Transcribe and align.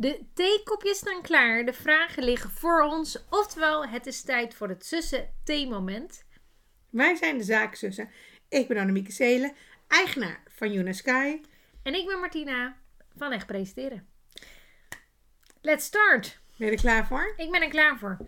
De 0.00 0.20
theekopjes 0.34 0.96
staan 0.96 1.22
klaar, 1.22 1.64
de 1.64 1.72
vragen 1.72 2.22
liggen 2.22 2.50
voor 2.50 2.82
ons. 2.82 3.24
Oftewel, 3.30 3.86
het 3.86 4.06
is 4.06 4.22
tijd 4.22 4.54
voor 4.54 4.68
het 4.68 4.86
zussen 4.86 5.28
theemoment. 5.44 6.24
Wij 6.90 7.14
zijn 7.14 7.38
de 7.38 7.44
zaakzussen. 7.44 8.10
Ik 8.48 8.68
ben 8.68 8.78
Annemieke 8.78 9.12
Zelen, 9.12 9.52
eigenaar 9.88 10.42
van 10.48 10.72
Yuna 10.72 10.92
Sky. 10.92 11.40
En 11.82 11.94
ik 11.94 12.06
ben 12.06 12.20
Martina 12.20 12.76
van 13.16 13.32
Echt 13.32 13.46
Presenteren. 13.46 14.06
Let's 15.60 15.84
start! 15.84 16.40
Ben 16.56 16.66
je 16.66 16.72
er 16.72 16.80
klaar 16.80 17.06
voor? 17.06 17.34
Ik 17.36 17.50
ben 17.50 17.62
er 17.62 17.68
klaar 17.68 17.98
voor. 17.98 18.18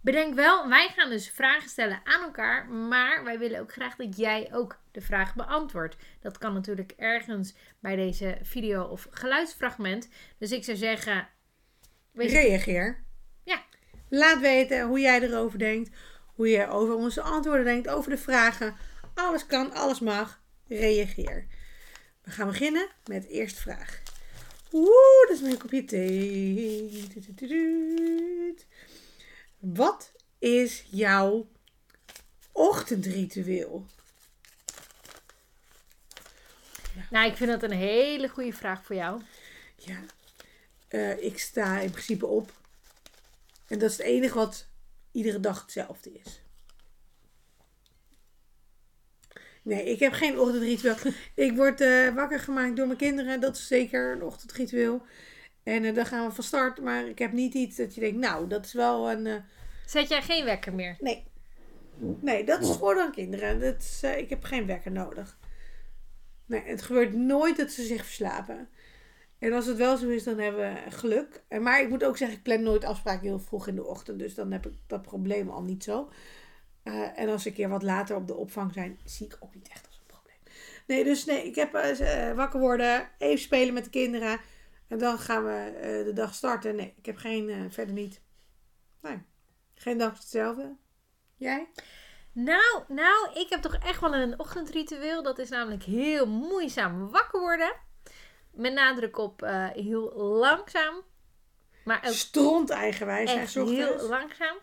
Bedenk 0.00 0.34
wel, 0.34 0.68
wij 0.68 0.92
gaan 0.96 1.10
dus 1.10 1.30
vragen 1.30 1.68
stellen 1.68 2.00
aan 2.04 2.22
elkaar, 2.22 2.68
maar 2.68 3.24
wij 3.24 3.38
willen 3.38 3.60
ook 3.60 3.72
graag 3.72 3.96
dat 3.96 4.16
jij 4.16 4.48
ook 4.52 4.78
de 4.92 5.00
vraag 5.00 5.34
beantwoordt. 5.34 5.96
Dat 6.20 6.38
kan 6.38 6.52
natuurlijk 6.52 6.92
ergens 6.96 7.54
bij 7.80 7.96
deze 7.96 8.38
video 8.42 8.84
of 8.84 9.06
geluidsfragment. 9.10 10.08
Dus 10.38 10.52
ik 10.52 10.64
zou 10.64 10.76
zeggen. 10.76 11.28
Weet. 12.12 12.30
Reageer. 12.30 13.04
Ja. 13.44 13.62
Laat 14.08 14.40
weten 14.40 14.86
hoe 14.86 15.00
jij 15.00 15.20
erover 15.20 15.58
denkt, 15.58 15.90
hoe 16.34 16.48
je 16.48 16.68
over 16.68 16.94
onze 16.94 17.20
antwoorden 17.20 17.64
denkt, 17.64 17.88
over 17.88 18.10
de 18.10 18.18
vragen. 18.18 18.76
Alles 19.14 19.46
kan, 19.46 19.72
alles 19.72 20.00
mag. 20.00 20.40
Reageer. 20.68 21.46
We 22.22 22.30
gaan 22.30 22.46
beginnen 22.46 22.88
met 23.04 23.22
de 23.22 23.28
eerste 23.28 23.60
vraag. 23.60 24.02
Oeh, 24.72 25.28
dat 25.28 25.36
is 25.36 25.40
mijn 25.40 25.58
kopje 25.58 25.84
thee. 25.84 27.06
Wat 29.58 30.12
is 30.38 30.84
jouw 30.90 31.48
ochtendritueel? 32.52 33.86
Nou, 37.10 37.30
ik 37.30 37.36
vind 37.36 37.50
dat 37.50 37.62
een 37.62 37.76
hele 37.76 38.28
goede 38.28 38.52
vraag 38.52 38.84
voor 38.84 38.96
jou. 38.96 39.22
Ja, 39.76 39.98
uh, 40.90 41.22
ik 41.22 41.38
sta 41.38 41.78
in 41.78 41.90
principe 41.90 42.26
op. 42.26 42.52
En 43.66 43.78
dat 43.78 43.90
is 43.90 43.96
het 43.96 44.06
enige 44.06 44.34
wat 44.34 44.66
iedere 45.12 45.40
dag 45.40 45.60
hetzelfde 45.60 46.12
is. 46.12 46.40
Nee, 49.62 49.84
ik 49.84 49.98
heb 49.98 50.12
geen 50.12 50.38
ochtendritueel. 50.38 50.96
ik 51.46 51.56
word 51.56 51.80
uh, 51.80 52.14
wakker 52.14 52.40
gemaakt 52.40 52.76
door 52.76 52.86
mijn 52.86 52.98
kinderen. 52.98 53.40
Dat 53.40 53.56
is 53.56 53.66
zeker 53.66 54.12
een 54.12 54.22
ochtendritueel. 54.22 55.02
En 55.62 55.84
uh, 55.84 55.94
dan 55.94 56.06
gaan 56.06 56.28
we 56.28 56.34
van 56.34 56.44
start. 56.44 56.80
Maar 56.80 57.06
ik 57.08 57.18
heb 57.18 57.32
niet 57.32 57.54
iets 57.54 57.76
dat 57.76 57.94
je 57.94 58.00
denkt, 58.00 58.18
nou, 58.18 58.48
dat 58.48 58.64
is 58.64 58.72
wel 58.72 59.10
een... 59.10 59.44
Zet 59.88 60.08
jij 60.08 60.22
geen 60.22 60.44
wekker 60.44 60.74
meer? 60.74 60.96
Nee. 61.00 61.26
Nee, 62.20 62.44
dat 62.44 62.62
is 62.62 62.76
voor 62.76 62.94
dan 62.94 63.12
kinderen. 63.12 63.60
Dat 63.60 63.82
is, 63.82 64.02
ik 64.02 64.30
heb 64.30 64.44
geen 64.44 64.66
wekker 64.66 64.92
nodig. 64.92 65.38
Nee, 66.46 66.62
het 66.64 66.82
gebeurt 66.82 67.14
nooit 67.14 67.56
dat 67.56 67.70
ze 67.70 67.82
zich 67.82 68.04
verslapen. 68.04 68.68
En 69.38 69.52
als 69.52 69.66
het 69.66 69.76
wel 69.76 69.96
zo 69.96 70.08
is, 70.08 70.24
dan 70.24 70.38
hebben 70.38 70.74
we 70.74 70.90
geluk. 70.90 71.42
Maar 71.60 71.80
ik 71.80 71.88
moet 71.88 72.04
ook 72.04 72.16
zeggen, 72.16 72.36
ik 72.36 72.42
plan 72.42 72.62
nooit 72.62 72.84
afspraken 72.84 73.26
heel 73.26 73.38
vroeg 73.38 73.66
in 73.66 73.74
de 73.74 73.84
ochtend. 73.84 74.18
Dus 74.18 74.34
dan 74.34 74.52
heb 74.52 74.66
ik 74.66 74.72
dat 74.86 75.02
probleem 75.02 75.48
al 75.48 75.62
niet 75.62 75.84
zo. 75.84 76.10
Uh, 76.84 77.18
en 77.18 77.28
als 77.28 77.46
ik 77.46 77.50
een 77.50 77.56
keer 77.58 77.68
wat 77.68 77.82
later 77.82 78.16
op 78.16 78.26
de 78.26 78.34
opvang 78.34 78.72
zijn, 78.72 78.98
zie 79.04 79.26
ik 79.26 79.36
ook 79.40 79.54
niet 79.54 79.68
echt 79.68 79.86
als 79.86 79.96
een 79.98 80.06
probleem. 80.06 80.38
Nee, 80.86 81.04
dus 81.04 81.24
nee, 81.24 81.46
ik 81.46 81.54
heb 81.54 81.74
uh, 81.74 82.32
wakker 82.32 82.60
worden, 82.60 83.08
even 83.18 83.38
spelen 83.38 83.74
met 83.74 83.84
de 83.84 83.90
kinderen. 83.90 84.40
En 84.88 84.98
dan 84.98 85.18
gaan 85.18 85.44
we 85.44 86.02
de 86.04 86.12
dag 86.12 86.34
starten. 86.34 86.76
Nee, 86.76 86.94
ik 86.96 87.06
heb 87.06 87.16
geen, 87.16 87.70
verder 87.70 87.94
niet. 87.94 88.20
Nee, 89.02 89.18
geen 89.78 89.98
dag 89.98 90.12
hetzelfde. 90.12 90.76
Jij? 91.36 91.68
Nou, 92.32 92.82
nou, 92.88 93.32
ik 93.34 93.46
heb 93.48 93.62
toch 93.62 93.74
echt 93.74 94.00
wel 94.00 94.14
een 94.14 94.38
ochtendritueel. 94.38 95.22
Dat 95.22 95.38
is 95.38 95.48
namelijk 95.48 95.82
heel 95.82 96.26
moeizaam 96.26 97.10
wakker 97.10 97.40
worden. 97.40 97.72
Met 98.52 98.72
nadruk 98.72 99.18
op 99.18 99.40
heel 99.72 100.12
langzaam. 100.16 101.02
Maar 101.84 102.04
ook 102.06 102.12
Stront 102.12 102.70
eigenwijs. 102.70 103.32
Echt 103.32 103.54
heel 103.54 104.08
langzaam. 104.08 104.56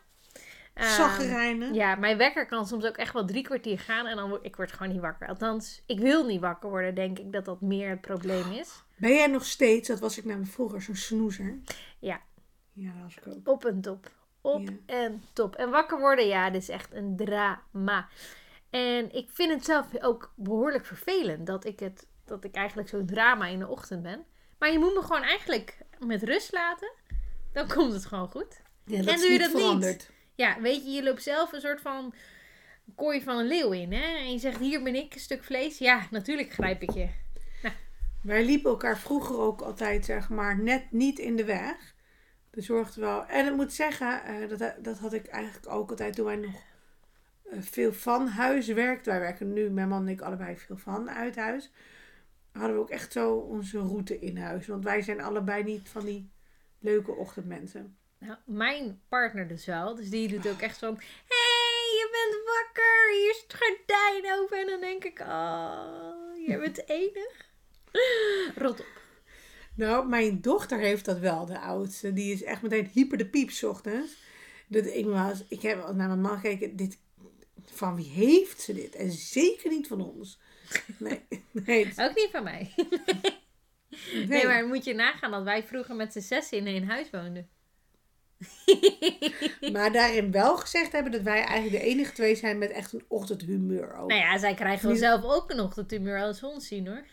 Um, 0.77 1.73
ja, 1.73 1.95
mijn 1.95 2.17
wekker 2.17 2.45
kan 2.45 2.67
soms 2.67 2.85
ook 2.85 2.97
echt 2.97 3.13
wel 3.13 3.25
drie 3.25 3.43
kwartier 3.43 3.79
gaan 3.79 4.05
en 4.05 4.15
dan 4.15 4.29
word 4.29 4.45
ik 4.45 4.55
word 4.55 4.71
gewoon 4.71 4.91
niet 4.91 5.01
wakker. 5.01 5.27
Althans, 5.27 5.83
ik 5.85 5.99
wil 5.99 6.25
niet 6.25 6.41
wakker 6.41 6.69
worden, 6.69 6.95
denk 6.95 7.19
ik 7.19 7.31
dat 7.31 7.45
dat 7.45 7.61
meer 7.61 7.89
het 7.89 8.01
probleem 8.01 8.51
is. 8.51 8.83
Ben 8.95 9.13
jij 9.13 9.27
nog 9.27 9.45
steeds, 9.45 9.87
dat 9.87 9.99
was 9.99 10.17
ik 10.17 10.25
namelijk 10.25 10.51
vroeger, 10.51 10.81
zo'n 10.81 10.95
snoezer? 10.95 11.59
Ja. 11.99 12.21
Ja, 12.73 12.91
dat 12.93 13.01
was 13.03 13.17
ik 13.17 13.27
ook. 13.27 13.47
Op 13.47 13.65
en 13.65 13.81
top. 13.81 14.11
Op 14.45 14.69
en 14.85 15.23
top. 15.33 15.55
En 15.55 15.69
wakker 15.69 15.99
worden, 15.99 16.27
ja, 16.27 16.49
dit 16.49 16.61
is 16.61 16.69
echt 16.69 16.93
een 16.93 17.15
drama. 17.15 18.07
En 18.69 19.15
ik 19.15 19.29
vind 19.29 19.51
het 19.51 19.65
zelf 19.65 19.87
ook 20.01 20.33
behoorlijk 20.35 20.85
vervelend 20.85 21.47
dat 21.47 21.65
ik, 21.65 21.79
het, 21.79 22.07
dat 22.25 22.43
ik 22.43 22.55
eigenlijk 22.55 22.89
zo'n 22.89 23.05
drama 23.05 23.47
in 23.47 23.59
de 23.59 23.67
ochtend 23.67 24.03
ben. 24.03 24.25
Maar 24.59 24.71
je 24.71 24.79
moet 24.79 24.93
me 24.93 25.01
gewoon 25.01 25.23
eigenlijk 25.23 25.77
met 25.99 26.23
rust 26.23 26.51
laten. 26.51 26.91
Dan 27.53 27.67
komt 27.67 27.93
het 27.93 28.05
gewoon 28.05 28.29
goed. 28.29 28.61
Ja, 28.85 29.01
dat 29.01 29.13
en 29.13 29.19
doe 29.19 29.31
je 29.31 29.39
dat 29.39 29.51
veranderd. 29.51 29.97
niet 29.97 30.13
ja, 30.35 30.61
weet 30.61 30.85
je, 30.85 30.91
je 30.91 31.03
loopt 31.03 31.23
zelf 31.23 31.51
een 31.51 31.61
soort 31.61 31.81
van 31.81 32.13
kooi 32.95 33.21
van 33.21 33.37
een 33.37 33.47
leeuw 33.47 33.71
in. 33.71 33.93
Hè? 33.93 34.17
En 34.17 34.31
je 34.31 34.39
zegt, 34.39 34.59
hier 34.59 34.83
ben 34.83 34.95
ik, 34.95 35.13
een 35.13 35.19
stuk 35.19 35.43
vlees. 35.43 35.77
Ja, 35.77 36.07
natuurlijk 36.11 36.51
grijp 36.51 36.81
ik 36.81 36.91
je. 36.91 37.09
Nou. 37.63 37.75
Wij 38.21 38.45
liepen 38.45 38.69
elkaar 38.69 38.97
vroeger 38.97 39.39
ook 39.39 39.61
altijd, 39.61 40.05
zeg 40.05 40.29
maar, 40.29 40.59
net 40.59 40.91
niet 40.91 41.19
in 41.19 41.35
de 41.35 41.45
weg. 41.45 41.94
Dat 42.55 42.63
zorgde 42.63 43.01
wel. 43.01 43.25
En 43.25 43.45
ik 43.45 43.55
moet 43.55 43.73
zeggen, 43.73 44.21
uh, 44.29 44.49
dat, 44.57 44.73
dat 44.79 44.97
had 44.97 45.13
ik 45.13 45.25
eigenlijk 45.25 45.73
ook 45.73 45.89
altijd 45.89 46.15
toen 46.15 46.25
wij 46.25 46.35
nog 46.35 46.63
uh, 47.51 47.61
veel 47.61 47.93
van 47.93 48.27
huis 48.27 48.67
werkten. 48.67 49.11
Wij 49.11 49.21
werken 49.21 49.53
nu, 49.53 49.69
mijn 49.69 49.87
man 49.87 50.01
en 50.01 50.07
ik, 50.07 50.21
allebei 50.21 50.57
veel 50.57 50.77
van 50.77 51.09
uit 51.09 51.35
huis. 51.35 51.71
Hadden 52.51 52.75
we 52.75 52.81
ook 52.81 52.89
echt 52.89 53.11
zo 53.11 53.33
onze 53.35 53.79
route 53.79 54.19
in 54.19 54.37
huis. 54.37 54.67
Want 54.67 54.83
wij 54.83 55.01
zijn 55.01 55.21
allebei 55.21 55.63
niet 55.63 55.89
van 55.89 56.05
die 56.05 56.29
leuke 56.79 57.11
ochtendmensen. 57.11 57.97
Nou, 58.17 58.37
mijn 58.45 59.01
partner 59.09 59.47
dus 59.47 59.65
wel. 59.65 59.95
Dus 59.95 60.09
die 60.09 60.27
doet 60.27 60.47
ook 60.47 60.61
echt 60.61 60.77
zo. 60.77 60.95
hey, 61.27 61.85
je 61.91 62.07
bent 62.11 62.43
wakker. 62.45 63.11
Hier 63.11 63.29
is 63.29 63.43
het 63.47 63.55
gordijn 63.57 64.39
open. 64.39 64.59
En 64.59 64.67
dan 64.67 64.79
denk 64.79 65.03
ik, 65.03 65.19
oh, 65.19 66.47
je 66.47 66.57
bent 66.59 66.89
enig. 66.89 67.53
Rot. 68.55 68.83
Nou, 69.75 70.07
mijn 70.07 70.41
dochter 70.41 70.79
heeft 70.79 71.05
dat 71.05 71.19
wel, 71.19 71.45
de 71.45 71.59
oudste. 71.59 72.13
Die 72.13 72.33
is 72.33 72.43
echt 72.43 72.61
meteen 72.61 72.89
hyper 72.93 73.17
de 73.17 73.25
piep 73.25 73.51
ochtends. 73.63 74.13
Dat 74.67 74.85
ik, 74.85 75.05
was, 75.05 75.43
ik 75.47 75.61
heb 75.61 75.77
naar 75.77 76.07
mijn 76.07 76.21
man 76.21 76.39
gekeken. 76.39 76.75
Dit, 76.75 76.97
van 77.65 77.95
wie 77.95 78.09
heeft 78.09 78.61
ze 78.61 78.73
dit? 78.73 78.95
En 78.95 79.11
zeker 79.11 79.69
niet 79.69 79.87
van 79.87 80.01
ons. 80.01 80.39
Nee. 80.97 81.25
nee. 81.51 81.93
Ook 81.95 82.15
niet 82.15 82.29
van 82.31 82.43
mij. 82.43 82.73
nee. 84.13 84.27
nee. 84.27 84.45
maar 84.45 84.67
moet 84.67 84.83
je 84.83 84.93
nagaan 84.93 85.31
dat 85.31 85.43
wij 85.43 85.63
vroeger 85.63 85.95
met 85.95 86.13
z'n 86.13 86.19
zes 86.19 86.49
in 86.49 86.67
één 86.67 86.87
huis 86.87 87.09
woonden. 87.09 87.49
maar 89.73 89.91
daarin 89.91 90.31
wel 90.31 90.57
gezegd 90.57 90.91
hebben 90.91 91.11
dat 91.11 91.21
wij 91.21 91.43
eigenlijk 91.43 91.83
de 91.83 91.89
enige 91.89 92.13
twee 92.13 92.35
zijn 92.35 92.57
met 92.57 92.71
echt 92.71 92.93
een 92.93 93.05
ochtendhumeur. 93.07 93.97
Ook. 93.97 94.09
Nou 94.09 94.21
ja, 94.21 94.37
zij 94.37 94.53
krijgen 94.53 94.87
wel 94.87 94.97
zelf 94.97 95.23
ook 95.23 95.51
een 95.51 95.59
ochtendhumeur 95.59 96.21
als 96.21 96.43
ons 96.43 96.67
zien 96.67 96.87
hoor. 96.87 97.05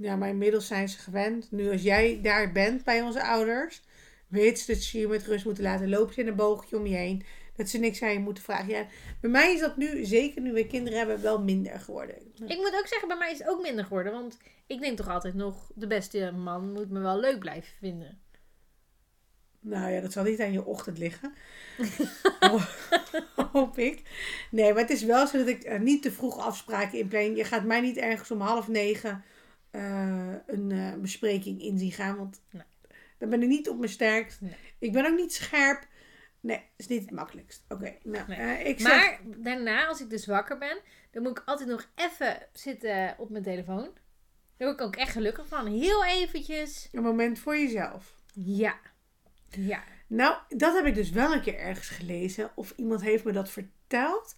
Ja, 0.00 0.16
maar 0.16 0.28
inmiddels 0.28 0.66
zijn 0.66 0.88
ze 0.88 0.98
gewend. 0.98 1.50
Nu 1.50 1.70
als 1.70 1.82
jij 1.82 2.20
daar 2.22 2.52
bent 2.52 2.84
bij 2.84 3.02
onze 3.02 3.22
ouders, 3.22 3.82
weet 4.28 4.58
ze 4.58 4.72
dat 4.72 4.82
ze 4.82 4.98
je 4.98 5.08
met 5.08 5.26
rust 5.26 5.44
moeten 5.44 5.64
laten. 5.64 5.88
Lopen 5.88 6.14
ze 6.14 6.20
in 6.20 6.28
een 6.28 6.36
boogje 6.36 6.76
om 6.76 6.86
je 6.86 6.96
heen. 6.96 7.22
Dat 7.56 7.68
ze 7.68 7.78
niks 7.78 8.02
aan 8.02 8.12
je 8.12 8.18
moeten 8.18 8.42
vragen. 8.42 8.68
Ja, 8.68 8.86
bij 9.20 9.30
mij 9.30 9.52
is 9.52 9.60
dat 9.60 9.76
nu, 9.76 10.04
zeker 10.04 10.40
nu 10.42 10.52
we 10.52 10.66
kinderen 10.66 10.98
hebben, 10.98 11.22
wel 11.22 11.42
minder 11.42 11.80
geworden. 11.80 12.16
Ik 12.46 12.56
moet 12.56 12.76
ook 12.78 12.86
zeggen, 12.86 13.08
bij 13.08 13.16
mij 13.16 13.32
is 13.32 13.38
het 13.38 13.48
ook 13.48 13.62
minder 13.62 13.84
geworden. 13.84 14.12
Want 14.12 14.38
ik 14.66 14.80
denk 14.80 14.96
toch 14.96 15.08
altijd 15.08 15.34
nog, 15.34 15.70
de 15.74 15.86
beste 15.86 16.30
man 16.30 16.72
moet 16.72 16.90
me 16.90 17.00
wel 17.00 17.20
leuk 17.20 17.38
blijven 17.38 17.72
vinden. 17.78 18.20
Nou 19.60 19.90
ja, 19.90 20.00
dat 20.00 20.12
zal 20.12 20.24
niet 20.24 20.40
aan 20.40 20.52
je 20.52 20.64
ochtend 20.64 20.98
liggen. 20.98 21.34
Hoop 23.52 23.78
ik. 23.78 24.02
Nee, 24.50 24.72
maar 24.72 24.82
het 24.82 24.90
is 24.90 25.02
wel 25.02 25.26
zo 25.26 25.38
dat 25.38 25.48
ik 25.48 25.78
niet 25.80 26.02
te 26.02 26.12
vroeg 26.12 26.38
afspraken 26.38 26.98
inplan. 26.98 27.36
Je 27.36 27.44
gaat 27.44 27.64
mij 27.64 27.80
niet 27.80 27.96
ergens 27.96 28.30
om 28.30 28.40
half 28.40 28.68
negen 28.68 29.24
uh, 29.72 30.34
een 30.46 30.70
uh, 30.70 30.94
bespreking 30.94 31.62
in 31.62 31.78
zien 31.78 31.92
gaan. 31.92 32.16
Want 32.16 32.40
nee. 32.50 32.62
dan 33.18 33.28
ben 33.28 33.42
ik 33.42 33.48
niet 33.48 33.68
op 33.68 33.78
mijn 33.78 33.90
sterkst. 33.90 34.40
Nee. 34.40 34.56
Ik 34.78 34.92
ben 34.92 35.06
ook 35.06 35.16
niet 35.16 35.34
scherp. 35.34 35.86
Nee, 36.40 36.62
is 36.76 36.86
niet 36.86 37.00
het 37.00 37.10
makkelijkst. 37.10 37.64
Oké, 37.68 37.96
nou, 38.02 38.28
nee. 38.28 38.38
uh, 38.38 38.66
ik 38.66 38.80
zeg... 38.80 38.90
Maar 38.90 39.20
daarna, 39.36 39.86
als 39.86 40.00
ik 40.00 40.10
dus 40.10 40.26
wakker 40.26 40.58
ben, 40.58 40.78
dan 41.10 41.22
moet 41.22 41.38
ik 41.38 41.42
altijd 41.46 41.68
nog 41.68 41.90
even 41.94 42.46
zitten 42.52 43.14
op 43.18 43.30
mijn 43.30 43.42
telefoon. 43.42 43.90
Daar 44.56 44.68
word 44.68 44.80
ik 44.80 44.86
ook 44.86 44.96
echt 44.96 45.12
gelukkig 45.12 45.48
van. 45.48 45.66
Heel 45.66 46.04
eventjes. 46.04 46.88
Een 46.92 47.02
moment 47.02 47.38
voor 47.38 47.56
jezelf. 47.56 48.14
Ja. 48.34 48.78
Ja. 49.48 49.82
Nou, 50.06 50.36
dat 50.48 50.74
heb 50.74 50.86
ik 50.86 50.94
dus 50.94 51.10
wel 51.10 51.32
een 51.32 51.40
keer 51.40 51.58
ergens 51.58 51.88
gelezen. 51.88 52.50
Of 52.54 52.72
iemand 52.76 53.02
heeft 53.02 53.24
me 53.24 53.32
dat 53.32 53.50
verteld. 53.50 54.36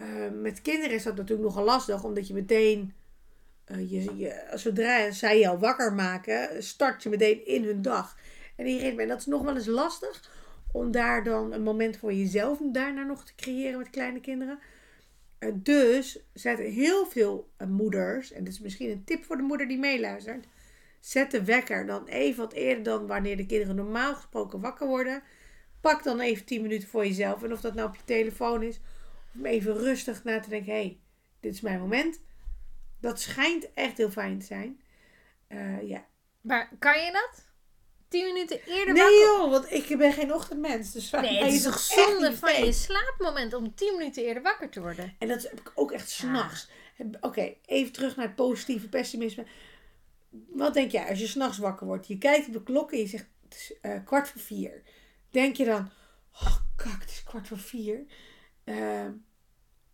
Uh, 0.00 0.30
met 0.32 0.62
kinderen 0.62 0.94
is 0.94 1.02
dat 1.02 1.16
natuurlijk 1.16 1.48
nogal 1.48 1.64
lastig, 1.64 2.04
omdat 2.04 2.26
je 2.26 2.34
meteen, 2.34 2.94
uh, 3.66 3.90
je, 3.90 4.16
je, 4.16 4.50
zodra 4.54 5.10
zij 5.10 5.38
jou 5.38 5.58
wakker 5.58 5.92
maken, 5.92 6.62
start 6.62 7.02
je 7.02 7.08
meteen 7.08 7.46
in 7.46 7.64
hun 7.64 7.82
dag. 7.82 8.16
En 8.56 8.66
iedereen, 8.66 9.00
en 9.00 9.08
dat 9.08 9.18
is 9.18 9.26
nog 9.26 9.42
wel 9.42 9.56
eens 9.56 9.66
lastig, 9.66 10.30
om 10.72 10.90
daar 10.90 11.24
dan 11.24 11.52
een 11.52 11.62
moment 11.62 11.96
voor 11.96 12.12
jezelf, 12.12 12.58
daarna 12.62 13.02
nog 13.02 13.24
te 13.24 13.34
creëren 13.34 13.78
met 13.78 13.90
kleine 13.90 14.20
kinderen. 14.20 14.58
Uh, 15.40 15.50
dus 15.54 16.18
zijn 16.32 16.56
heel 16.56 17.06
veel 17.06 17.50
moeders, 17.66 18.32
en 18.32 18.44
dit 18.44 18.52
is 18.52 18.60
misschien 18.60 18.90
een 18.90 19.04
tip 19.04 19.24
voor 19.24 19.36
de 19.36 19.42
moeder 19.42 19.68
die 19.68 19.78
meeluistert, 19.78 20.46
Zet 21.06 21.30
de 21.30 21.44
wekker 21.44 21.86
dan 21.86 22.06
even 22.06 22.42
wat 22.42 22.52
eerder 22.52 22.82
dan 22.84 23.06
wanneer 23.06 23.36
de 23.36 23.46
kinderen 23.46 23.76
normaal 23.76 24.14
gesproken 24.14 24.60
wakker 24.60 24.86
worden. 24.86 25.22
Pak 25.80 26.02
dan 26.02 26.20
even 26.20 26.44
10 26.44 26.62
minuten 26.62 26.88
voor 26.88 27.06
jezelf. 27.06 27.42
En 27.42 27.52
of 27.52 27.60
dat 27.60 27.74
nou 27.74 27.88
op 27.88 27.94
je 27.96 28.04
telefoon 28.04 28.62
is. 28.62 28.80
Om 29.34 29.44
even 29.44 29.76
rustig 29.76 30.24
na 30.24 30.40
te 30.40 30.48
denken. 30.48 30.72
Hé, 30.72 30.78
hey, 30.78 30.98
dit 31.40 31.54
is 31.54 31.60
mijn 31.60 31.80
moment. 31.80 32.20
Dat 33.00 33.20
schijnt 33.20 33.72
echt 33.74 33.96
heel 33.96 34.10
fijn 34.10 34.38
te 34.38 34.46
zijn. 34.46 34.80
Uh, 35.48 35.88
ja. 35.88 36.06
Maar 36.40 36.70
kan 36.78 37.04
je 37.04 37.12
dat? 37.12 37.44
10 38.08 38.32
minuten 38.32 38.60
eerder 38.66 38.94
nee, 38.94 39.02
wakker? 39.02 39.20
joh, 39.20 39.50
want 39.50 39.72
ik 39.72 39.98
ben 39.98 40.12
geen 40.12 40.34
ochtendmens. 40.34 40.92
Dus 40.92 41.10
nee, 41.10 41.44
het 41.44 41.52
is 41.52 41.62
toch 41.62 41.78
zonde 41.78 42.36
van 42.36 42.64
je 42.64 42.72
slaapmoment 42.72 43.54
om 43.54 43.74
10 43.74 43.96
minuten 43.96 44.24
eerder 44.24 44.42
wakker 44.42 44.70
te 44.70 44.80
worden. 44.80 45.14
En 45.18 45.28
dat 45.28 45.42
heb 45.42 45.60
ik 45.60 45.72
ook 45.74 45.92
echt 45.92 46.10
s'nachts. 46.10 46.68
Ja. 46.96 47.04
Oké, 47.20 47.54
even 47.66 47.92
terug 47.92 48.16
naar 48.16 48.26
het 48.26 48.34
positieve 48.34 48.88
pessimisme. 48.88 49.46
Wat 50.48 50.74
denk 50.74 50.90
jij 50.90 51.08
als 51.08 51.18
je 51.18 51.26
s'nachts 51.26 51.58
wakker 51.58 51.86
wordt? 51.86 52.06
Je 52.06 52.18
kijkt 52.18 52.46
op 52.46 52.52
de 52.52 52.62
klok 52.62 52.92
en 52.92 52.98
je 52.98 53.06
zegt 53.06 53.26
het 53.42 53.54
is 53.54 53.72
uh, 53.82 54.04
kwart 54.04 54.28
voor 54.28 54.40
vier. 54.40 54.82
Denk 55.30 55.56
je 55.56 55.64
dan, 55.64 55.90
oh 56.32 56.56
kak, 56.76 57.00
het 57.00 57.10
is 57.10 57.22
kwart 57.22 57.48
voor 57.48 57.58
vier. 57.58 58.04
Uh, 58.64 59.06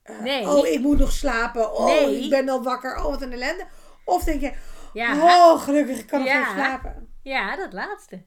uh, 0.04 0.20
nee. 0.20 0.48
Oh, 0.48 0.66
ik 0.66 0.80
moet 0.80 0.98
nog 0.98 1.12
slapen. 1.12 1.74
Oh, 1.74 1.84
nee. 1.84 2.24
ik 2.24 2.30
ben 2.30 2.48
al 2.48 2.62
wakker. 2.62 2.96
Oh, 2.96 3.04
wat 3.04 3.22
een 3.22 3.32
ellende. 3.32 3.66
Of 4.04 4.24
denk 4.24 4.40
je, 4.40 4.52
ja. 4.92 5.14
oh, 5.14 5.62
gelukkig, 5.62 5.98
ik 5.98 6.06
kan 6.06 6.18
nog 6.18 6.28
ja. 6.28 6.52
slapen. 6.54 7.08
Ja, 7.22 7.56
dat 7.56 7.72
laatste. 7.72 8.24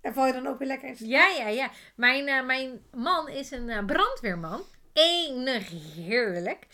En 0.00 0.14
val 0.14 0.26
je 0.26 0.32
dan 0.32 0.46
ook 0.46 0.58
weer 0.58 0.68
lekker 0.68 0.88
in 0.88 0.96
slaap? 0.96 1.08
Ja, 1.08 1.26
ja, 1.26 1.48
ja. 1.48 1.70
Mijn, 1.96 2.28
uh, 2.28 2.44
mijn 2.44 2.82
man 2.92 3.28
is 3.28 3.50
een 3.50 3.68
uh, 3.68 3.84
brandweerman. 3.84 4.62
Enig 4.92 5.70
heerlijk. 5.94 6.66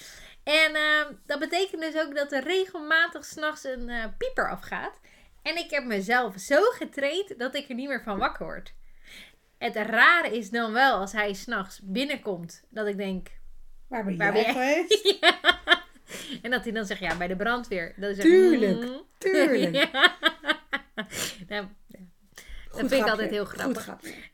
En 0.44 0.70
uh, 0.74 1.16
dat 1.26 1.38
betekent 1.38 1.82
dus 1.82 1.96
ook 1.96 2.16
dat 2.16 2.32
er 2.32 2.42
regelmatig 2.42 3.24
s'nachts 3.24 3.64
een 3.64 4.14
pieper 4.18 4.50
afgaat. 4.50 5.00
En 5.42 5.56
ik 5.56 5.70
heb 5.70 5.84
mezelf 5.84 6.34
zo 6.36 6.60
getraind 6.62 7.38
dat 7.38 7.54
ik 7.54 7.68
er 7.68 7.74
niet 7.74 7.88
meer 7.88 8.02
van 8.02 8.18
wakker 8.18 8.46
word. 8.46 8.74
Het 9.58 9.76
rare 9.76 10.36
is 10.36 10.50
dan 10.50 10.72
wel 10.72 10.98
als 10.98 11.12
hij 11.12 11.32
s'nachts 11.32 11.80
binnenkomt, 11.82 12.64
dat 12.68 12.86
ik 12.86 12.96
denk... 12.96 13.28
Waar 13.92 14.04
ben, 14.04 14.16
waar 14.16 14.34
jij 14.34 14.44
ben 14.44 14.52
geweest? 14.52 15.18
ja. 15.20 15.40
En 16.42 16.50
dat 16.50 16.62
hij 16.62 16.72
dan 16.72 16.86
zegt, 16.86 17.00
ja, 17.00 17.16
bij 17.16 17.28
de 17.28 17.36
brandweer. 17.36 17.94
Dat 17.96 18.10
is 18.10 18.18
tuurlijk, 18.18 18.80
mm. 18.80 19.02
tuurlijk. 19.18 19.74
ja. 19.92 20.16
nou, 21.48 21.66
dat 22.70 22.78
vind 22.78 22.92
ik 22.92 23.08
altijd 23.08 23.30
heel 23.30 23.44
grappig. 23.44 23.88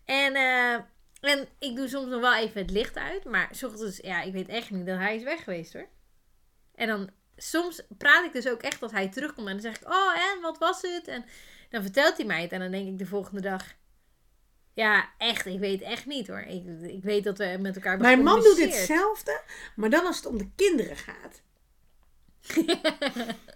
En, 0.04 0.36
uh, 0.36 0.72
en 1.20 1.48
ik 1.58 1.76
doe 1.76 1.88
soms 1.88 2.08
nog 2.08 2.20
wel 2.20 2.36
even 2.36 2.60
het 2.60 2.70
licht 2.70 2.96
uit. 2.96 3.24
Maar 3.24 3.48
s 3.50 3.62
ochtends, 3.62 3.96
ja, 3.96 4.22
ik 4.22 4.32
weet 4.32 4.48
echt 4.48 4.70
niet 4.70 4.86
dat 4.86 4.98
hij 4.98 5.16
is 5.16 5.22
weg 5.22 5.44
geweest 5.44 5.72
hoor. 5.72 5.88
En 6.74 6.86
dan, 6.86 7.10
soms 7.36 7.82
praat 7.98 8.24
ik 8.24 8.32
dus 8.32 8.48
ook 8.48 8.62
echt 8.62 8.82
als 8.82 8.92
hij 8.92 9.08
terugkomt. 9.08 9.46
En 9.46 9.52
dan 9.52 9.62
zeg 9.62 9.80
ik, 9.80 9.88
oh 9.88 10.18
en, 10.18 10.40
wat 10.40 10.58
was 10.58 10.82
het? 10.82 11.08
En 11.08 11.24
dan 11.70 11.82
vertelt 11.82 12.16
hij 12.16 12.26
mij 12.26 12.42
het. 12.42 12.52
En 12.52 12.60
dan 12.60 12.70
denk 12.70 12.88
ik 12.88 12.98
de 12.98 13.06
volgende 13.06 13.40
dag... 13.40 13.64
Ja, 14.78 15.08
echt. 15.16 15.46
Ik 15.46 15.58
weet 15.58 15.82
echt 15.82 16.06
niet 16.06 16.26
hoor. 16.26 16.40
Ik, 16.40 16.64
ik 16.82 17.02
weet 17.02 17.24
dat 17.24 17.38
we 17.38 17.56
met 17.60 17.74
elkaar 17.74 17.98
Mijn 17.98 18.22
man 18.22 18.42
doet 18.42 18.58
hetzelfde, 18.58 19.40
maar 19.76 19.90
dan 19.90 20.06
als 20.06 20.16
het 20.16 20.26
om 20.26 20.38
de 20.38 20.48
kinderen 20.56 20.96
gaat. 20.96 21.42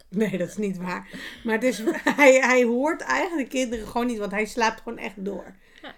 nee, 0.08 0.38
dat 0.38 0.48
is 0.48 0.56
niet 0.56 0.76
waar. 0.76 1.08
Maar 1.44 1.54
het 1.54 1.64
is, 1.64 1.82
hij, 2.16 2.40
hij 2.40 2.64
hoort 2.64 3.00
eigenlijk 3.00 3.48
kinderen 3.48 3.86
gewoon 3.86 4.06
niet, 4.06 4.18
want 4.18 4.32
hij 4.32 4.44
slaapt 4.44 4.80
gewoon 4.80 4.98
echt 4.98 5.24
door. 5.24 5.56
Ja. 5.82 5.94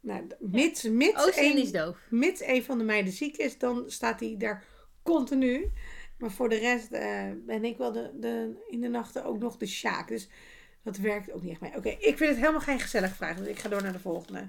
Nou, 0.00 0.26
mits, 0.38 0.82
mits, 0.82 1.36
een, 1.36 1.58
is 1.58 1.72
doof. 1.72 1.96
mits 2.10 2.42
een 2.42 2.62
van 2.64 2.78
de 2.78 2.84
meiden 2.84 3.12
ziek 3.12 3.36
is, 3.36 3.58
dan 3.58 3.84
staat 3.86 4.20
hij 4.20 4.34
daar 4.38 4.64
continu. 5.02 5.72
Maar 6.18 6.30
voor 6.30 6.48
de 6.48 6.58
rest 6.58 6.92
uh, 6.92 7.30
ben 7.46 7.64
ik 7.64 7.76
wel 7.76 7.92
de, 7.92 8.10
de, 8.14 8.64
in 8.68 8.80
de 8.80 8.88
nachten 8.88 9.24
ook 9.24 9.38
nog 9.38 9.56
de 9.56 9.66
sjaak. 9.66 10.08
Dus 10.08 10.28
dat 10.82 10.96
werkt 10.96 11.32
ook 11.32 11.42
niet 11.42 11.50
echt 11.50 11.60
mee. 11.60 11.76
Oké, 11.76 11.88
ik 11.88 12.16
vind 12.16 12.30
het 12.30 12.38
helemaal 12.38 12.60
geen 12.60 12.80
gezellig 12.80 13.14
vraag. 13.16 13.36
Dus 13.36 13.46
ik 13.46 13.58
ga 13.58 13.68
door 13.68 13.82
naar 13.82 13.92
de 13.92 13.98
volgende. 13.98 14.46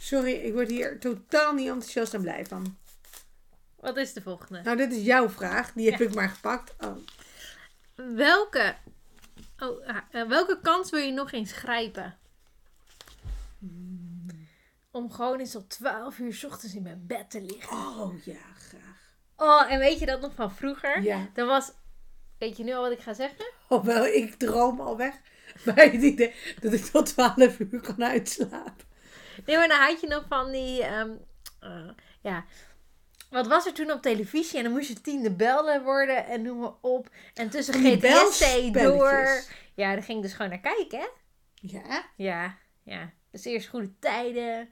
Sorry, 0.00 0.32
ik 0.32 0.52
word 0.52 0.68
hier 0.68 0.98
totaal 0.98 1.52
niet 1.52 1.68
enthousiast 1.68 2.14
en 2.14 2.20
blij 2.20 2.46
van. 2.46 2.78
Wat 3.76 3.96
is 3.96 4.12
de 4.12 4.22
volgende? 4.22 4.62
Nou, 4.62 4.76
dit 4.76 4.92
is 4.92 5.04
jouw 5.04 5.28
vraag. 5.28 5.72
Die 5.72 5.90
heb 5.90 6.00
ik 6.00 6.14
maar 6.14 6.28
gepakt. 6.28 6.74
Oh. 6.84 6.96
Welke, 7.94 8.74
oh, 9.58 9.86
uh, 10.12 10.28
welke 10.28 10.60
kans 10.62 10.90
wil 10.90 11.00
je 11.00 11.12
nog 11.12 11.32
eens 11.32 11.52
grijpen? 11.52 12.18
Hmm. 13.58 14.26
Om 14.90 15.12
gewoon 15.12 15.38
eens 15.38 15.50
tot 15.50 15.68
12 15.68 16.18
uur 16.18 16.34
s 16.34 16.44
ochtends 16.44 16.74
in 16.74 16.82
mijn 16.82 17.06
bed 17.06 17.30
te 17.30 17.40
liggen. 17.40 17.76
Oh 17.76 18.24
ja, 18.24 18.52
graag. 18.58 19.12
Oh, 19.36 19.72
en 19.72 19.78
weet 19.78 19.98
je 19.98 20.06
dat 20.06 20.20
nog 20.20 20.34
van 20.34 20.54
vroeger? 20.54 21.02
Ja. 21.02 21.28
Dan 21.34 21.46
was. 21.46 21.72
Weet 22.38 22.56
je 22.56 22.64
nu 22.64 22.72
al 22.72 22.82
wat 22.82 22.92
ik 22.92 23.00
ga 23.00 23.14
zeggen? 23.14 23.52
Oh, 23.68 23.84
wel, 23.84 24.06
ik 24.06 24.34
droom 24.34 24.80
al 24.80 24.96
weg. 24.96 25.20
Bij 25.74 25.88
het 25.88 26.02
idee 26.02 26.34
dat 26.60 26.72
ik 26.72 26.84
tot 26.84 27.06
12 27.06 27.58
uur 27.58 27.80
kan 27.80 28.04
uitslapen. 28.04 28.92
Nee, 29.46 29.56
maar 29.56 29.68
dan 29.68 29.78
had 29.78 30.00
je 30.00 30.06
nog 30.06 30.24
van 30.28 30.52
die. 30.52 30.86
Um, 30.86 31.18
uh, 31.62 31.90
ja 32.20 32.44
wat 33.34 33.46
was 33.46 33.66
er 33.66 33.72
toen 33.72 33.90
op 33.90 34.02
televisie? 34.02 34.58
En 34.58 34.64
dan 34.64 34.72
moest 34.72 34.88
je 34.88 35.00
tiende 35.00 35.30
bellen 35.30 35.82
worden 35.82 36.26
en 36.26 36.42
noem 36.42 36.58
maar 36.58 36.74
op. 36.80 37.08
En 37.34 37.50
tussen 37.50 37.74
GTSC 37.74 38.72
door. 38.72 39.42
Ja, 39.74 39.92
daar 39.92 40.02
ging 40.02 40.18
ik 40.18 40.22
dus 40.22 40.32
gewoon 40.32 40.50
naar 40.50 40.60
kijken, 40.60 40.98
hè? 40.98 41.06
Ja? 41.54 42.04
Ja, 42.16 42.58
ja. 42.82 43.12
Dus 43.30 43.44
eerst 43.44 43.68
goede 43.68 43.98
tijden. 43.98 44.68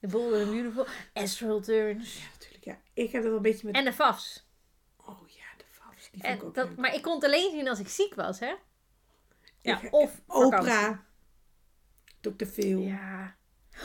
De 0.00 0.06
Bold 0.06 0.34
and 0.34 0.50
Beautiful. 0.50 0.86
Astral 1.12 1.60
Turns. 1.60 2.18
Ja, 2.18 2.24
natuurlijk. 2.32 2.64
Ja. 2.64 2.78
Ik 2.94 3.12
heb 3.12 3.22
dat 3.22 3.22
wel 3.22 3.36
een 3.36 3.42
beetje 3.42 3.66
met... 3.66 3.74
En 3.74 3.84
de 3.84 3.92
FAFs. 3.92 4.46
Oh 4.96 5.28
ja, 5.28 5.44
de 5.56 5.64
FAFs. 5.70 6.10
Die 6.10 6.22
vond 6.22 6.34
ik 6.34 6.44
ook 6.44 6.54
dat, 6.54 6.76
Maar 6.76 6.94
ik 6.94 7.02
kon 7.02 7.14
het 7.14 7.24
alleen 7.24 7.50
zien 7.50 7.68
als 7.68 7.78
ik 7.78 7.88
ziek 7.88 8.14
was, 8.14 8.40
hè? 8.40 8.54
Ja, 9.64 9.80
of 9.90 10.22
Oprah. 10.26 10.98
Dr. 12.20 12.44
Phil. 12.44 12.78
Ja. 12.78 13.36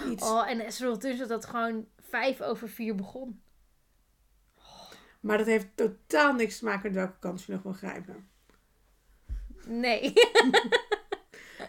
Iets. 0.10 0.24
Oh, 0.24 0.50
en 0.50 0.66
Astral 0.66 0.98
Turns 0.98 1.28
dat 1.28 1.46
gewoon 1.46 1.88
vijf 1.98 2.42
over 2.42 2.70
vier 2.70 2.96
begon. 2.96 3.42
Maar 5.20 5.38
dat 5.38 5.48
heeft 5.48 5.68
totaal 5.76 6.34
niks 6.34 6.60
te 6.60 6.66
maken 6.66 6.81
met 6.84 6.94
welke 6.94 7.20
kans 7.20 7.46
je 7.46 7.52
nog 7.52 7.64
wil 7.64 7.74
grijpen. 7.74 8.30
Nee. 9.66 10.14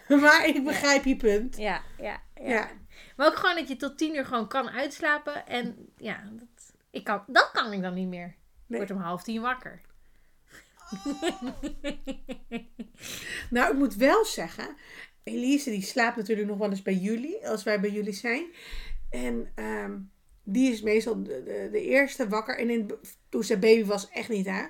maar 0.22 0.46
ik 0.46 0.64
begrijp 0.64 1.04
je 1.04 1.16
punt. 1.16 1.56
Ja, 1.56 1.82
ja, 1.98 2.22
ja, 2.34 2.70
Maar 3.16 3.26
ook 3.26 3.36
gewoon 3.36 3.56
dat 3.56 3.68
je 3.68 3.76
tot 3.76 3.98
tien 3.98 4.14
uur 4.14 4.26
gewoon 4.26 4.48
kan 4.48 4.70
uitslapen. 4.70 5.46
En 5.46 5.92
ja, 5.96 6.22
dat, 6.32 6.72
ik 6.90 7.04
kan, 7.04 7.24
dat 7.26 7.50
kan 7.52 7.72
ik 7.72 7.82
dan 7.82 7.94
niet 7.94 8.08
meer. 8.08 8.36
Ik 8.68 8.76
word 8.76 8.90
om 8.90 8.96
half 8.96 9.22
tien 9.22 9.40
wakker. 9.40 9.80
nou, 13.50 13.72
ik 13.72 13.78
moet 13.78 13.94
wel 13.94 14.24
zeggen, 14.24 14.76
Elise 15.22 15.70
die 15.70 15.82
slaapt 15.82 16.16
natuurlijk 16.16 16.48
nog 16.48 16.58
wel 16.58 16.70
eens 16.70 16.82
bij 16.82 16.94
jullie, 16.94 17.48
als 17.48 17.62
wij 17.62 17.80
bij 17.80 17.90
jullie 17.90 18.12
zijn. 18.12 18.50
En 19.10 19.52
um, 19.54 20.10
die 20.42 20.72
is 20.72 20.82
meestal 20.82 21.22
de, 21.22 21.42
de, 21.42 21.68
de, 21.72 21.82
eerste 21.82 22.28
wakker. 22.28 22.58
En 22.58 22.70
in, 22.70 22.90
toen 23.28 23.44
ze 23.44 23.58
baby 23.58 23.84
was, 23.84 24.10
echt 24.10 24.28
niet 24.28 24.46
hè. 24.46 24.64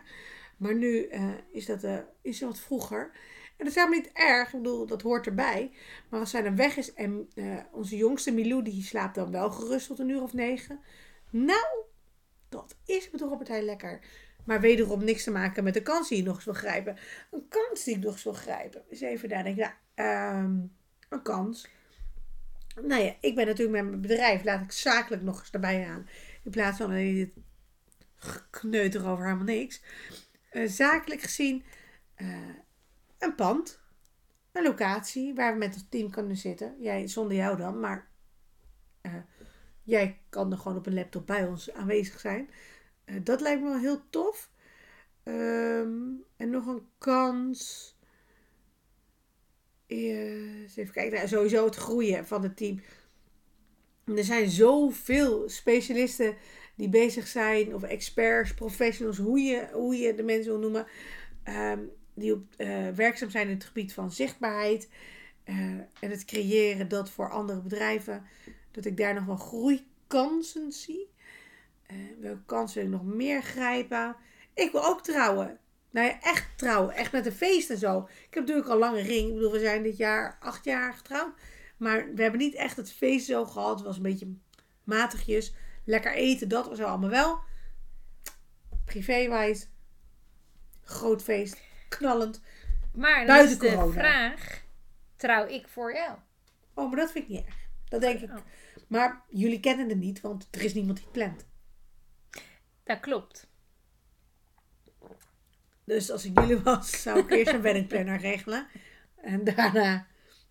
Maar 0.57 0.75
nu 0.75 1.09
uh, 1.09 1.31
is, 1.53 1.67
dat, 1.67 1.85
uh, 1.85 1.99
is 2.23 2.41
wat 2.41 2.59
vroeger. 2.59 3.11
En 3.57 3.67
dat 3.67 3.67
is 3.67 3.75
helemaal 3.75 3.99
niet 3.99 4.13
erg. 4.13 4.53
Ik 4.53 4.63
bedoel, 4.63 4.87
dat 4.87 5.03
hoort 5.03 5.27
erbij. 5.27 5.71
Maar 6.09 6.21
als 6.21 6.31
zij 6.31 6.43
dan 6.43 6.57
weg 6.57 6.77
is 6.77 6.95
en 6.95 7.29
uh, 7.35 7.59
onze 7.73 7.97
jongste 7.97 8.33
Milou, 8.33 8.63
die 8.63 8.83
slaapt 8.83 9.15
dan 9.15 9.31
wel 9.31 9.51
gerust 9.51 9.87
tot 9.87 9.99
een 9.99 10.09
uur 10.09 10.23
of 10.23 10.33
negen. 10.33 10.81
Nou, 11.31 11.85
dat 12.49 12.77
is 12.85 13.11
me 13.11 13.19
toch 13.19 13.31
op 13.31 13.37
partij 13.37 13.63
lekker. 13.63 14.01
Maar 14.45 14.61
wederom 14.61 15.05
niks 15.05 15.25
te 15.25 15.31
maken 15.31 15.65
met 15.65 15.75
de 15.75 15.83
kans 15.83 16.09
die 16.09 16.19
je 16.19 16.25
nog 16.25 16.35
eens 16.35 16.45
wil 16.45 16.55
grijpen. 16.55 16.97
Een 17.31 17.49
kans 17.49 17.85
die 17.85 17.97
ik 17.97 18.03
nog 18.03 18.13
eens 18.13 18.25
wil 18.25 18.33
grijpen. 18.33 18.83
Dus 18.89 19.01
even 19.01 19.29
daar 19.29 19.45
denk 19.45 19.59
ik, 19.59 19.73
nou, 19.95 20.39
um, 20.45 20.73
een 21.09 21.23
kans 21.23 21.69
nou 22.75 23.03
ja, 23.03 23.15
ik 23.21 23.35
ben 23.35 23.47
natuurlijk 23.47 23.83
met 23.83 23.89
mijn 23.89 24.01
bedrijf, 24.01 24.45
laat 24.45 24.61
ik 24.61 24.73
zakelijk 24.73 25.23
nog 25.23 25.39
eens 25.39 25.51
erbij 25.51 25.87
aan. 25.89 26.09
In 26.43 26.51
plaats 26.51 26.79
van 26.79 26.91
dit 26.91 27.31
kneuter 28.51 29.09
over 29.09 29.25
helemaal 29.25 29.45
niks. 29.45 29.83
Uh, 30.53 30.69
zakelijk 30.69 31.21
gezien 31.21 31.65
uh, 32.17 32.55
een 33.19 33.35
pand, 33.35 33.81
een 34.53 34.63
locatie 34.63 35.35
waar 35.35 35.53
we 35.53 35.59
met 35.59 35.75
het 35.75 35.91
team 35.91 36.11
kunnen 36.11 36.37
zitten. 36.37 36.75
Jij 36.79 37.09
zonder 37.09 37.37
jou 37.37 37.57
dan, 37.57 37.81
maar 37.81 38.09
uh, 39.03 39.15
jij 39.83 40.21
kan 40.29 40.53
er 40.53 40.59
gewoon 40.59 40.77
op 40.77 40.87
een 40.87 40.95
laptop 40.95 41.27
bij 41.27 41.47
ons 41.47 41.73
aanwezig 41.73 42.21
zijn. 42.21 42.51
Dat 43.23 43.41
lijkt 43.41 43.63
me 43.63 43.69
wel 43.69 43.79
heel 43.79 44.03
tof. 44.11 44.51
Um, 45.25 46.25
en 46.37 46.51
nog 46.51 46.67
een 46.67 46.87
kans 46.99 47.95
even 49.87 50.93
kijken. 50.93 51.13
Nou, 51.13 51.29
sowieso 51.29 51.65
het 51.65 51.77
groeien 51.77 52.27
van 52.27 52.43
het 52.43 52.57
team. 52.57 52.81
Er 54.05 54.25
zijn 54.25 54.51
zoveel 54.51 55.49
specialisten 55.49 56.37
die 56.75 56.89
bezig 56.89 57.27
zijn, 57.27 57.75
of 57.75 57.83
experts, 57.83 58.55
professionals, 58.55 59.19
hoe 59.19 59.41
je, 59.41 59.69
hoe 59.73 59.97
je 59.97 60.15
de 60.15 60.23
mensen 60.23 60.53
wil 60.53 60.61
noemen, 60.61 60.87
ehm, 61.43 61.81
die 62.15 62.47
uh, 62.59 62.89
werkzaam 62.89 63.31
zijn 63.31 63.49
in 63.49 63.55
het 63.55 63.65
gebied 63.65 63.93
van 63.93 64.13
zichtbaarheid 64.13 64.89
uh, 65.45 65.55
en 66.01 66.11
het 66.11 66.25
creëren 66.25 66.89
dat 66.89 67.11
voor 67.11 67.31
andere 67.31 67.61
bedrijven, 67.61 68.25
dat 68.71 68.85
ik 68.85 68.97
daar 68.97 69.15
nog 69.15 69.25
wel 69.25 69.37
groeikansen 69.37 70.73
zie. 70.73 71.09
Uh, 71.93 72.21
welke 72.21 72.45
kansen 72.45 72.75
wil 72.75 72.85
ik 72.85 73.05
nog 73.05 73.15
meer 73.15 73.43
grijpen? 73.43 74.17
Ik 74.55 74.73
wil 74.73 74.85
ook 74.85 75.03
trouwen. 75.03 75.59
Nou 75.91 76.07
ja, 76.07 76.21
echt 76.21 76.59
trouwen. 76.59 76.95
Echt 76.95 77.13
met 77.13 77.27
een 77.27 77.33
feest 77.33 77.71
en 77.71 77.79
zo. 77.79 77.99
Ik 78.29 78.35
heb 78.35 78.47
natuurlijk 78.47 78.69
al 78.69 78.79
lange 78.79 79.03
ring. 79.03 79.29
Ik 79.29 79.35
bedoel, 79.35 79.53
we 79.53 79.61
zijn 79.61 79.83
dit 79.83 79.97
jaar 79.97 80.37
acht 80.41 80.65
jaar 80.65 80.95
getrouwd. 80.95 81.33
Maar 81.77 82.15
we 82.15 82.23
hebben 82.23 82.41
niet 82.41 82.55
echt 82.55 82.77
het 82.77 82.93
feest 82.93 83.27
zo 83.27 83.45
gehad. 83.45 83.77
Het 83.77 83.87
was 83.87 83.97
een 83.97 84.03
beetje 84.03 84.35
matigjes. 84.85 85.55
Lekker 85.85 86.13
eten, 86.13 86.49
dat 86.49 86.69
was 86.69 86.81
allemaal 86.81 87.11
wel. 87.11 87.39
Privéwijs. 88.85 89.69
Groot 90.83 91.23
feest. 91.23 91.61
Knallend. 91.89 92.41
Maar 92.95 93.27
dan 93.27 93.45
is 93.45 93.59
de 93.59 93.69
corona. 93.69 93.93
vraag, 93.93 94.63
trouw 95.17 95.47
ik 95.47 95.69
voor 95.69 95.95
jou? 95.95 96.19
Oh, 96.75 96.89
maar 96.89 97.01
dat 97.01 97.13
vind 97.13 97.25
ik 97.25 97.31
niet 97.31 97.47
erg. 97.47 97.57
Dat 97.89 98.01
denk 98.01 98.21
ik. 98.21 98.31
Oh. 98.31 98.37
Maar 98.89 99.23
jullie 99.29 99.61
kennen 99.61 99.89
het 99.89 99.99
niet, 99.99 100.21
want 100.21 100.49
er 100.51 100.63
is 100.63 100.75
niemand 100.75 100.99
die 100.99 101.09
plant. 101.13 101.47
Dat 102.91 103.01
klopt. 103.01 103.49
Dus 105.85 106.11
als 106.11 106.25
ik 106.25 106.39
jullie 106.41 106.59
was, 106.59 107.03
zou 107.03 107.19
ik 107.19 107.31
eerst 107.31 107.53
een 107.53 107.63
weddingplanner 107.63 108.19
regelen. 108.31 108.67
En 109.17 109.45
daarna. 109.45 110.07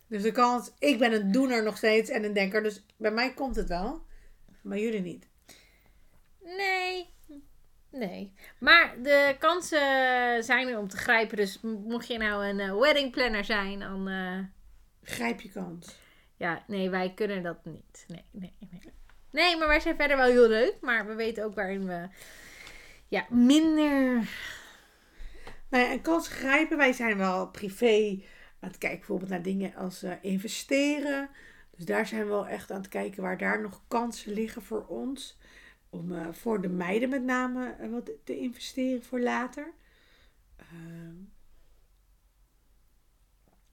Dus 0.07 0.21
de 0.21 0.31
kans, 0.31 0.71
ik 0.79 0.99
ben 0.99 1.13
een 1.13 1.31
doener 1.31 1.63
nog 1.63 1.77
steeds 1.77 2.09
en 2.09 2.23
een 2.23 2.33
denker. 2.33 2.63
Dus 2.63 2.85
bij 2.97 3.11
mij 3.11 3.33
komt 3.33 3.55
het 3.55 3.67
wel. 3.67 4.05
Maar 4.61 4.77
jullie 4.77 5.01
niet. 5.01 5.27
Nee. 6.43 7.09
Nee. 7.91 8.33
Maar 8.59 8.95
de 9.03 9.35
kansen 9.39 9.79
zijn 10.43 10.67
er 10.67 10.77
om 10.77 10.87
te 10.87 10.97
grijpen. 10.97 11.37
Dus 11.37 11.59
mocht 11.61 12.07
je 12.07 12.17
nou 12.17 12.45
een 12.45 12.59
eh, 12.59 12.79
wedding 12.79 13.11
planner 13.11 13.45
zijn, 13.45 13.79
dan... 13.79 14.07
eh, 14.07 14.39
Grijp 15.03 15.41
je 15.41 15.49
kans. 15.51 15.97
ja, 16.37 16.63
nee, 16.67 16.89
wij 16.89 17.13
kunnen 17.13 17.43
dat 17.43 17.65
niet. 17.65 18.05
Nee, 18.07 18.23
nee, 18.31 18.53
nee. 18.59 18.93
Nee, 19.31 19.57
maar 19.57 19.67
wij 19.67 19.79
zijn 19.79 19.95
verder 19.95 20.17
wel 20.17 20.29
heel 20.29 20.47
leuk. 20.47 20.77
Maar 20.81 21.07
we 21.07 21.13
weten 21.13 21.43
ook 21.43 21.55
waarin 21.55 21.85
we... 21.85 22.07
Ja, 23.07 23.25
minder... 23.29 24.29
Nou 25.69 25.83
ja, 25.83 25.91
een 25.91 26.01
kans 26.01 26.27
grijpen. 26.27 26.77
Wij 26.77 26.93
zijn 26.93 27.17
wel 27.17 27.47
privé 27.47 28.23
aan 28.59 28.69
het 28.69 28.77
kijken 28.77 28.97
bijvoorbeeld 28.99 29.29
naar 29.29 29.41
dingen 29.41 29.75
als 29.75 30.03
eh, 30.03 30.11
investeren. 30.21 31.29
Dus 31.75 31.85
daar 31.85 32.07
zijn 32.07 32.21
we 32.21 32.27
wel 32.27 32.47
echt 32.47 32.71
aan 32.71 32.81
het 32.81 32.87
kijken 32.87 33.21
waar 33.21 33.37
daar 33.37 33.61
nog 33.61 33.81
kansen 33.87 34.33
liggen 34.33 34.61
voor 34.61 34.85
ons. 34.85 35.37
Om 35.89 36.13
eh, 36.13 36.27
voor 36.31 36.61
de 36.61 36.69
meiden 36.69 37.09
met 37.09 37.23
name 37.23 37.75
eh, 37.79 37.89
wat 37.89 38.11
te 38.23 38.37
investeren 38.37 39.03
voor 39.03 39.19
later. 39.19 39.73
Ehm. 40.55 41.15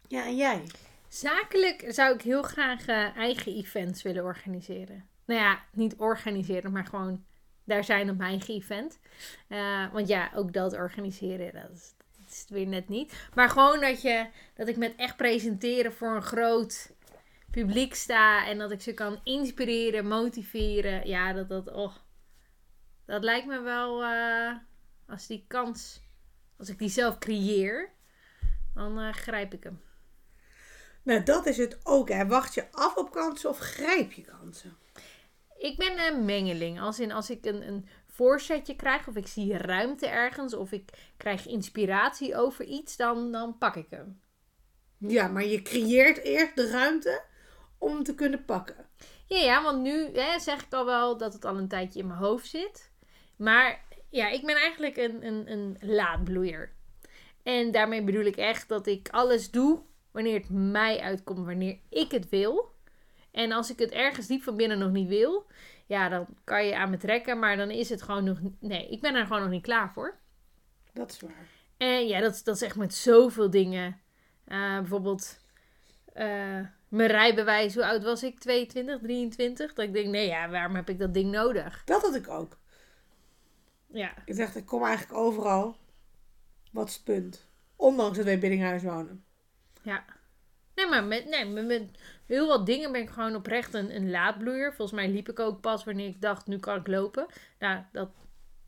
ja, 0.08 0.25
en 0.25 0.36
jij? 0.36 0.62
Zakelijk 1.08 1.84
zou 1.88 2.14
ik 2.14 2.22
heel 2.22 2.42
graag 2.42 2.86
eigen 3.16 3.52
events 3.52 4.02
willen 4.02 4.25
organiseren. 4.25 5.08
Nou 5.26 5.40
ja, 5.40 5.64
niet 5.73 5.97
organiseren, 5.97 6.73
maar 6.73 6.87
gewoon 6.87 7.25
daar 7.64 7.85
zijn 7.85 8.11
op 8.11 8.16
mijn 8.16 8.42
event. 8.47 8.99
Eh, 9.49 9.92
want 9.92 10.09
ja, 10.09 10.30
ook 10.35 10.52
dat 10.52 10.73
organiseren, 10.73 11.52
dat 11.52 11.71
is, 11.71 11.95
is 12.28 12.40
het 12.40 12.50
weer 12.50 12.66
net 12.66 12.88
niet. 12.88 13.28
Maar 13.35 13.49
gewoon 13.49 13.80
dat, 13.80 14.02
je, 14.02 14.26
dat 14.54 14.68
ik 14.68 14.76
met 14.76 14.95
echt 14.97 15.16
presenteren 15.16 15.92
voor 15.92 16.16
een 16.16 16.23
groot 16.23 16.95
publiek 17.50 17.95
sta. 17.95 18.47
En 18.47 18.59
dat 18.59 18.71
ik 18.71 18.80
ze 18.80 18.95
kan 18.95 19.21
inspireren, 19.25 20.06
motiveren. 20.06 21.09
Ja, 21.09 21.33
dat 21.33 21.49
dat, 21.49 21.73
oh, 21.73 21.95
dat 23.04 23.25
lijkt 23.25 23.47
me 23.47 23.61
wel, 23.61 24.04
eh, 24.04 24.56
als 25.09 25.26
die 25.26 25.45
kans, 25.49 26.02
als 26.59 26.68
ik 26.68 26.78
die 26.78 26.88
zelf 26.88 27.18
creëer, 27.18 27.90
dan 28.75 28.99
eh, 28.99 29.12
grijp 29.12 29.52
ik 29.54 29.62
hem. 29.64 29.80
Nou, 31.02 31.23
dat 31.23 31.47
is 31.47 31.56
het 31.56 31.78
ook. 31.83 32.09
Hè. 32.09 32.26
Wacht 32.26 32.54
je 32.54 32.73
af 32.73 32.97
op 32.97 33.11
kansen 33.11 33.50
of 33.50 33.59
grijp 33.59 34.12
je 34.12 34.23
kansen? 34.23 34.76
Ik 35.66 35.76
ben 35.76 36.06
een 36.06 36.25
mengeling. 36.25 36.80
Als 36.80 37.00
in 37.00 37.12
als 37.12 37.30
ik 37.30 37.44
een, 37.44 37.68
een 37.68 37.88
voorzetje 38.06 38.76
krijg, 38.76 39.08
of 39.08 39.16
ik 39.16 39.26
zie 39.26 39.56
ruimte 39.56 40.06
ergens, 40.06 40.54
of 40.54 40.73
ik 40.73 40.90
krijg 41.16 41.46
inspiratie 41.46 42.37
over 42.37 42.64
iets, 42.64 42.96
dan, 42.96 43.32
dan 43.32 43.58
pak 43.58 43.76
ik 43.76 43.87
hem. 43.90 44.20
Ja, 44.99 45.28
maar 45.28 45.44
je 45.44 45.62
creëert 45.62 46.18
eerst 46.18 46.56
de 46.56 46.70
ruimte 46.70 47.23
om 47.78 48.02
te 48.02 48.14
kunnen 48.14 48.44
pakken. 48.44 48.88
Ja, 49.26 49.38
ja, 49.38 49.62
want 49.62 49.82
nu 49.82 50.11
hè, 50.12 50.38
zeg 50.38 50.64
ik 50.64 50.73
al 50.73 50.85
wel 50.85 51.16
dat 51.16 51.32
het 51.32 51.44
al 51.44 51.56
een 51.56 51.68
tijdje 51.68 52.00
in 52.00 52.06
mijn 52.06 52.18
hoofd 52.18 52.46
zit. 52.46 52.92
Maar 53.37 53.85
ja, 54.11 54.28
ik 54.28 54.46
ben 54.46 54.56
eigenlijk 54.56 54.96
een, 54.96 55.26
een, 55.26 55.50
een 55.52 55.76
laadbloeier. 55.80 56.73
En 57.42 57.70
daarmee 57.70 58.02
bedoel 58.02 58.25
ik 58.25 58.37
echt 58.37 58.68
dat 58.68 58.87
ik 58.87 59.08
alles 59.08 59.50
doe 59.50 59.82
wanneer 60.11 60.38
het 60.38 60.50
mij 60.50 61.00
uitkomt, 61.00 61.46
wanneer 61.46 61.78
ik 61.88 62.11
het 62.11 62.28
wil. 62.28 62.75
En 63.37 63.52
als 63.52 63.71
ik 63.71 63.78
het 63.78 63.90
ergens 63.90 64.26
diep 64.26 64.43
van 64.43 64.57
binnen 64.57 64.78
nog 64.78 64.90
niet 64.90 65.09
wil, 65.09 65.47
ja, 65.87 66.09
dan 66.09 66.26
kan 66.45 66.66
je 66.66 66.76
aan 66.76 66.90
me 66.90 66.97
trekken. 66.97 67.38
Maar 67.38 67.57
dan 67.57 67.71
is 67.71 67.88
het 67.88 68.02
gewoon 68.02 68.25
nog. 68.25 68.38
Nee, 68.61 68.88
ik 68.88 69.00
ben 69.00 69.14
er 69.14 69.26
gewoon 69.26 69.43
nog 69.43 69.50
niet 69.50 69.62
klaar 69.62 69.93
voor. 69.93 70.14
Dat 70.93 71.11
is 71.11 71.21
waar. 71.21 71.47
En 71.76 72.07
ja, 72.07 72.21
dat, 72.21 72.35
is- 72.35 72.43
dat 72.43 72.55
is 72.55 72.62
echt 72.62 72.76
met 72.76 72.95
zoveel 72.95 73.50
dingen. 73.50 74.00
Eh, 74.45 74.76
bijvoorbeeld 74.78 75.38
eh, 76.12 76.61
mijn 76.88 77.11
rijbewijs. 77.11 77.75
Hoe 77.75 77.87
oud 77.87 78.02
was 78.02 78.23
ik? 78.23 78.38
22, 78.40 78.99
23? 79.00 79.73
Dat 79.75 79.85
ik 79.85 79.93
denk, 79.93 80.07
nee 80.07 80.26
ja, 80.26 80.49
waarom 80.49 80.75
heb 80.75 80.88
ik 80.88 80.99
dat 80.99 81.14
ding 81.14 81.31
nodig? 81.31 81.83
Dat 81.85 82.02
had 82.02 82.14
ik 82.14 82.28
ook. 82.28 82.59
Ja, 83.87 84.12
Ik 84.25 84.37
dacht, 84.37 84.57
ik 84.57 84.66
kom 84.66 84.85
eigenlijk 84.85 85.19
overal. 85.19 85.76
Wat 86.73 86.88
is 86.88 86.95
het 86.95 87.05
punt? 87.05 87.47
Ondanks 87.76 88.16
dat 88.16 88.26
wij 88.26 88.38
binnenhuis 88.38 88.83
wonen. 88.83 89.25
ja. 89.83 90.05
Nee, 90.76 90.87
maar 90.87 91.04
met, 91.04 91.28
nee, 91.28 91.47
met, 91.47 91.66
met 91.66 91.83
heel 92.26 92.47
wat 92.47 92.66
dingen 92.66 92.92
ben 92.92 93.00
ik 93.00 93.11
gewoon 93.11 93.35
oprecht 93.35 93.75
een, 93.75 93.97
een 93.97 94.11
laadbloeier. 94.11 94.75
Volgens 94.75 95.00
mij 95.00 95.09
liep 95.09 95.28
ik 95.28 95.40
ook 95.40 95.61
pas 95.61 95.85
wanneer 95.85 96.09
ik 96.09 96.21
dacht, 96.21 96.47
nu 96.47 96.59
kan 96.59 96.76
ik 96.76 96.87
lopen. 96.87 97.26
Nou, 97.59 97.83
dat, 97.92 98.11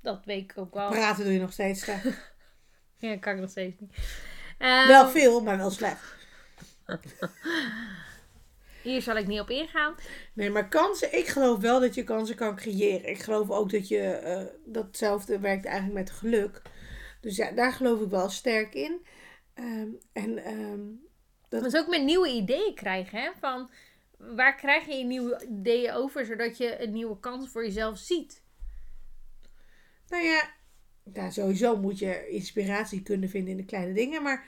dat 0.02 0.24
weet 0.24 0.50
ik 0.50 0.58
ook 0.58 0.74
wel. 0.74 0.90
Praten 0.90 1.24
doe 1.24 1.32
je 1.32 1.40
nog 1.40 1.52
steeds 1.52 1.80
slecht. 1.80 2.06
Ja, 3.00 3.16
kan 3.16 3.34
ik 3.34 3.40
nog 3.40 3.50
steeds 3.50 3.80
niet. 3.80 3.94
Ehm, 4.58 4.86
wel 4.86 5.08
veel, 5.08 5.40
maar 5.40 5.56
wel 5.56 5.70
slecht. 5.70 6.16
Hier 8.82 9.02
zal 9.02 9.16
ik 9.16 9.26
niet 9.26 9.40
op 9.40 9.50
ingaan. 9.50 9.94
Nee, 10.32 10.50
maar 10.50 10.68
kansen, 10.68 11.18
ik 11.18 11.26
geloof 11.26 11.60
wel 11.60 11.80
dat 11.80 11.94
je 11.94 12.04
kansen 12.04 12.36
kan 12.36 12.56
creëren. 12.56 13.08
Ik 13.08 13.22
geloof 13.22 13.50
ook 13.50 13.70
dat 13.70 13.88
je, 13.88 14.00
eh, 14.00 14.46
datzelfde 14.64 15.38
werkt 15.38 15.64
eigenlijk 15.64 15.94
met 15.94 16.10
geluk. 16.10 16.62
Dus 17.20 17.36
ja, 17.36 17.50
daar 17.50 17.72
geloof 17.72 18.00
ik 18.00 18.10
wel 18.10 18.28
sterk 18.28 18.74
in. 18.74 19.06
Ehm, 19.54 19.88
en 20.12 20.44
ehm, 20.44 20.80
Dat 21.48 21.64
is 21.64 21.76
ook 21.76 21.88
met 21.88 22.02
nieuwe 22.04 22.28
ideeën 22.28 22.74
krijgen, 22.74 23.20
hè? 23.20 23.30
Van 23.38 23.70
waar 24.16 24.56
krijg 24.56 24.86
je 24.86 24.94
je 24.94 25.04
nieuwe 25.04 25.46
ideeën 25.48 25.92
over, 25.92 26.26
zodat 26.26 26.56
je 26.56 26.82
een 26.82 26.92
nieuwe 26.92 27.20
kans 27.20 27.48
voor 27.48 27.64
jezelf 27.64 27.98
ziet? 27.98 28.42
nou 30.08 30.24
ja, 30.24 30.50
ja, 31.12 31.30
sowieso 31.30 31.76
moet 31.76 31.98
je 31.98 32.28
inspiratie 32.28 33.02
kunnen 33.02 33.28
vinden 33.28 33.50
in 33.50 33.56
de 33.56 33.64
kleine 33.64 33.92
dingen. 33.92 34.22
Maar 34.22 34.46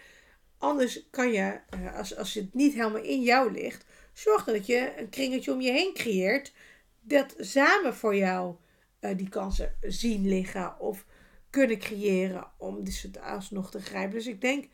anders 0.58 1.10
kan 1.10 1.32
je, 1.32 1.60
eh, 1.68 1.96
als, 1.96 2.16
als 2.16 2.34
het 2.34 2.54
niet 2.54 2.74
helemaal 2.74 3.02
in 3.02 3.22
jou 3.22 3.52
ligt, 3.52 3.84
zorgen 4.12 4.52
dat 4.52 4.66
je 4.66 4.92
een 4.96 5.08
kringetje 5.08 5.52
om 5.52 5.60
je 5.60 5.70
heen 5.70 5.94
creëert. 5.94 6.52
Dat 7.00 7.34
samen 7.38 7.94
voor 7.94 8.16
jou 8.16 8.54
eh, 9.00 9.16
die 9.16 9.28
kansen 9.28 9.76
zien 9.80 10.28
liggen 10.28 10.80
of 10.80 11.06
kunnen 11.50 11.78
creëren 11.78 12.50
om 12.58 12.76
het 12.76 13.20
alsnog 13.22 13.70
te 13.70 13.80
grijpen. 13.80 14.14
Dus 14.14 14.26
ik 14.26 14.40
denk, 14.40 14.68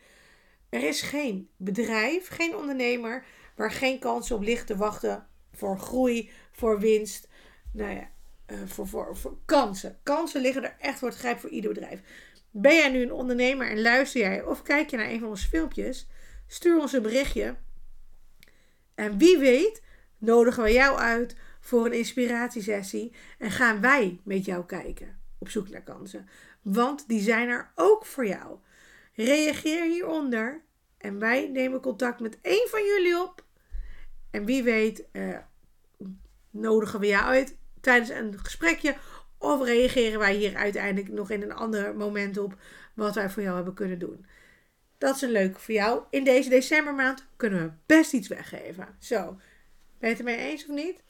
er 0.77 0.89
is 0.89 1.03
geen 1.03 1.49
bedrijf, 1.57 2.29
geen 2.29 2.57
ondernemer 2.57 3.25
waar 3.55 3.71
geen 3.71 3.99
kansen 3.99 4.37
op 4.37 4.43
ligt 4.43 4.67
te 4.67 4.77
wachten 4.77 5.27
voor 5.53 5.79
groei, 5.79 6.31
voor 6.53 6.81
winst. 6.81 7.29
Nou 7.73 7.95
ja, 7.95 8.11
eh, 8.47 8.59
voor, 8.67 8.87
voor, 8.87 9.17
voor 9.17 9.39
kansen. 9.45 9.99
Kansen 10.03 10.41
liggen 10.41 10.65
er 10.65 10.77
echt 10.79 10.99
voor 10.99 11.09
het 11.09 11.19
grijpen 11.19 11.41
voor 11.41 11.51
ieder 11.51 11.73
bedrijf. 11.73 12.01
Ben 12.51 12.75
jij 12.75 12.89
nu 12.89 13.03
een 13.03 13.13
ondernemer 13.13 13.71
en 13.71 13.83
luister 13.83 14.21
jij 14.21 14.43
of 14.43 14.63
kijk 14.63 14.91
je 14.91 14.97
naar 14.97 15.11
een 15.11 15.21
van 15.21 15.29
onze 15.29 15.49
filmpjes? 15.49 16.09
Stuur 16.47 16.81
ons 16.81 16.93
een 16.93 17.03
berichtje. 17.03 17.57
En 18.95 19.19
wie 19.19 19.39
weet, 19.39 19.83
nodigen 20.19 20.63
we 20.63 20.73
jou 20.73 20.99
uit 20.99 21.37
voor 21.61 21.87
een 21.87 21.93
inspiratiesessie 21.93 23.13
en 23.39 23.51
gaan 23.51 23.81
wij 23.81 24.21
met 24.25 24.45
jou 24.45 24.67
kijken 24.67 25.21
op 25.39 25.49
zoek 25.49 25.69
naar 25.69 25.83
kansen. 25.83 26.29
Want 26.63 27.09
die 27.09 27.21
zijn 27.21 27.49
er 27.49 27.73
ook 27.75 28.07
voor 28.07 28.27
jou. 28.27 28.59
Reageer 29.15 29.85
hieronder 29.85 30.65
en 31.07 31.19
wij 31.19 31.49
nemen 31.53 31.81
contact 31.81 32.21
met 32.21 32.39
één 32.43 32.69
van 32.69 32.85
jullie 32.85 33.21
op. 33.21 33.45
En 34.31 34.45
wie 34.45 34.63
weet, 34.63 35.05
eh, 35.13 35.39
nodigen 36.51 37.01
we 37.01 37.07
jou 37.07 37.25
uit 37.25 37.57
tijdens 37.81 38.11
een 38.11 38.39
gesprekje. 38.39 38.97
Of 39.39 39.65
reageren 39.65 40.19
wij 40.19 40.35
hier 40.35 40.57
uiteindelijk 40.57 41.13
nog 41.13 41.31
in 41.31 41.43
een 41.43 41.53
ander 41.53 41.97
moment 41.97 42.39
op 42.39 42.57
wat 42.95 43.15
wij 43.15 43.31
voor 43.31 43.43
jou 43.43 43.57
hebben 43.57 43.75
kunnen 43.75 43.99
doen. 43.99 44.27
Dat 44.99 45.15
is 45.15 45.23
een 45.23 45.31
leuke 45.31 45.61
voor 45.61 45.75
jou. 45.75 46.03
In 46.11 46.25
deze 46.25 46.49
decembermaand 46.49 47.27
kunnen 47.37 47.63
we 47.63 47.73
best 47.87 48.13
iets 48.13 48.29
weggeven. 48.29 48.97
Zo, 48.99 49.25
ben 49.99 50.09
je 50.09 50.17
het 50.17 50.19
ermee 50.19 50.37
eens 50.37 50.67
of 50.67 50.75
niet? 50.75 51.03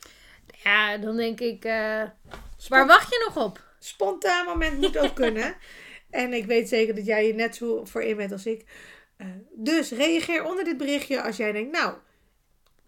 Ja, 0.63 0.97
dan 0.97 1.17
denk 1.17 1.41
ik, 1.41 1.65
eh, 1.65 2.03
waar 2.69 2.87
wacht 2.87 3.11
je 3.11 3.25
nog 3.27 3.45
op? 3.45 3.65
Spontaan 3.79 4.47
moment 4.47 4.81
moet 4.81 4.99
ook 4.99 5.15
kunnen. 5.15 5.57
En 6.11 6.33
ik 6.33 6.47
weet 6.47 6.69
zeker 6.69 6.95
dat 6.95 7.07
jij 7.07 7.27
je 7.27 7.35
net 7.35 7.57
zo 7.57 7.85
voor 7.85 8.03
in 8.03 8.17
bent 8.17 8.33
als 8.33 8.47
ik. 8.47 8.65
Eh, 9.17 9.27
dus 9.55 9.91
reageer 9.91 10.45
onder 10.45 10.65
dit 10.65 10.77
berichtje 10.77 11.23
als 11.23 11.37
jij 11.37 11.53
denkt, 11.53 11.73
nou, 11.73 11.95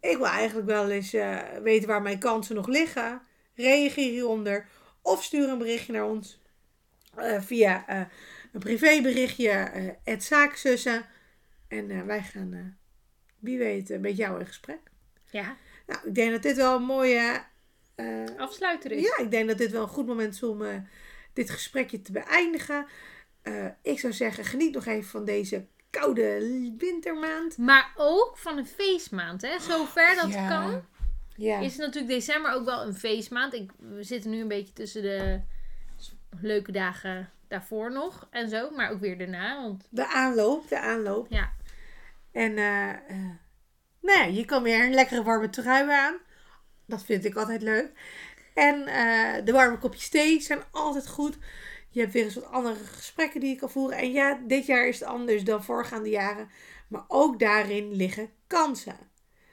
ik 0.01 0.17
wil 0.17 0.27
eigenlijk 0.27 0.67
wel 0.67 0.91
eens 0.91 1.13
eh, 1.13 1.43
weten 1.63 1.89
waar 1.89 2.03
mijn 2.03 2.19
kansen 2.19 2.55
nog 2.55 2.67
liggen. 2.67 3.23
Reageer 3.55 4.11
hieronder 4.11 4.67
of 5.03 5.25
stuur 5.25 5.49
een 5.49 5.59
berichtje 5.59 5.93
naar 5.93 6.07
ons 6.07 6.41
eh, 7.15 7.41
via 7.41 8.09
een 8.53 8.61
privéberichtje, 8.61 9.51
het 10.05 10.25
zaakzussen. 10.25 11.07
En 11.69 12.07
wij 12.07 12.23
gaan, 12.23 12.79
wie 13.39 13.59
weet, 13.59 14.01
met 14.01 14.17
jou 14.17 14.41
in 14.41 14.47
gesprek. 14.47 14.81
Ja. 15.31 15.57
Nou, 15.87 16.09
ik 16.09 16.15
denk 16.15 16.31
dat 16.31 16.43
dit 16.43 16.57
wel 16.57 16.77
een 16.77 16.83
mooie... 16.83 17.47
Afsluiter 18.37 18.93
is. 18.93 19.03
Ja, 19.03 19.25
ik 19.25 19.31
denk 19.31 19.49
dat 19.49 19.59
dit 19.59 19.71
wel 19.71 19.83
een 19.83 19.89
goed 19.89 20.07
moment 20.07 20.35
is 20.35 20.43
om 20.43 20.87
dit 21.33 21.51
gesprekje 21.51 22.03
te 22.03 22.13
beëindigen. 22.13 22.87
ik 23.83 23.99
zou 23.99 24.13
zeggen, 24.13 24.45
geniet 24.45 24.75
nog 24.75 24.87
even 24.87 25.09
van 25.09 25.25
deze 25.25 25.67
koude 25.91 26.41
wintermaand. 26.79 27.59
Maar 27.59 27.93
ook 27.97 28.39
van 28.39 28.59
een 28.59 28.67
feestmaand, 28.67 29.43
hè? 29.43 29.59
Zover 29.61 30.15
dat 30.17 30.33
Ja. 30.33 30.49
kan. 30.49 30.85
Ja. 31.37 31.59
Is 31.59 31.77
natuurlijk 31.77 32.13
december 32.13 32.53
ook 32.53 32.65
wel 32.65 32.87
een 32.87 32.95
feestmaand. 32.95 33.55
Ik, 33.55 33.71
we 33.79 34.03
zitten 34.03 34.31
nu 34.31 34.41
een 34.41 34.49
beetje 34.49 34.73
tussen 34.73 35.03
de 35.03 35.41
leuke 36.41 36.73
dagen 36.73 37.31
daarvoor 37.49 37.93
nog 37.93 38.27
en 38.31 38.49
zo. 38.49 38.71
Maar 38.71 38.91
ook 38.91 39.01
weer 39.01 39.19
daarna. 39.19 39.63
Want 39.63 39.87
De 39.91 40.07
aanloop, 40.07 40.69
de 40.69 40.79
aanloop. 40.81 41.27
ja, 41.31 41.53
En 42.33 42.51
eh, 42.59 43.17
nou 44.01 44.19
ja, 44.19 44.25
je 44.25 44.45
kan 44.45 44.63
weer 44.63 44.85
een 44.85 44.95
lekkere 44.95 45.23
warme 45.23 45.51
trui 45.51 45.91
aan. 45.91 46.17
Dat 46.87 47.05
vind 47.05 47.25
ik 47.25 47.35
altijd 47.37 47.63
leuk. 47.63 47.91
En 48.55 48.87
eh, 48.87 49.45
de 49.45 49.53
warme 49.53 49.79
kopjes 49.79 50.09
thee 50.09 50.41
zijn 50.41 50.61
altijd 50.71 51.09
goed. 51.09 51.39
Je 51.91 52.01
hebt 52.01 52.13
weer 52.13 52.25
eens 52.25 52.35
wat 52.35 52.51
andere 52.51 52.75
gesprekken 52.75 53.41
die 53.41 53.51
je 53.51 53.57
kan 53.57 53.71
voeren. 53.71 53.99
En 53.99 54.13
ja, 54.13 54.41
dit 54.47 54.67
jaar 54.67 54.87
is 54.87 55.01
het 55.01 55.09
anders 55.09 55.45
dan 55.45 55.65
voorgaande 55.65 56.09
jaren. 56.09 56.51
Maar 56.89 57.05
ook 57.09 57.39
daarin 57.39 57.93
liggen 57.93 58.31
kansen. 58.47 58.99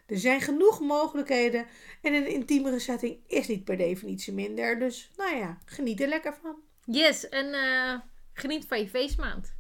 Er 0.06 0.18
zijn 0.18 0.42
genoeg 0.42 0.80
mogelijkheden. 0.80 1.66
En 2.02 2.14
een 2.14 2.28
intiemere 2.28 2.80
setting 2.80 3.18
is 3.28 3.48
niet 3.48 3.64
per 3.64 3.78
definitie 3.78 4.34
minder. 4.34 4.80
Dus 4.80 5.12
nou 5.18 5.36
ja, 5.36 5.58
geniet 5.66 6.02
er 6.02 6.08
lekker 6.08 6.38
van. 6.42 6.56
yes. 6.86 7.30
En 7.30 7.54
eh, 7.54 8.00
geniet 8.34 8.66
van 8.68 8.80
je 8.80 8.90
feestmaand. 8.90 9.54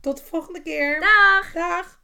Tot 0.00 0.16
de 0.16 0.24
volgende 0.24 0.62
keer. 0.62 1.00
Dag! 1.00 1.52
Dag. 1.52 1.99